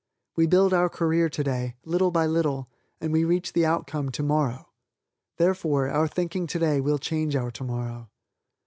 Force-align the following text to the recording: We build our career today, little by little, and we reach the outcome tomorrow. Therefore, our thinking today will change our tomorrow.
We 0.35 0.47
build 0.47 0.73
our 0.73 0.89
career 0.89 1.29
today, 1.29 1.75
little 1.85 2.09
by 2.09 2.25
little, 2.25 2.67
and 2.99 3.13
we 3.13 3.23
reach 3.23 3.53
the 3.53 3.67
outcome 3.67 4.09
tomorrow. 4.09 4.71
Therefore, 5.37 5.91
our 5.91 6.07
thinking 6.07 6.47
today 6.47 6.81
will 6.81 6.97
change 6.97 7.35
our 7.35 7.51
tomorrow. 7.51 8.09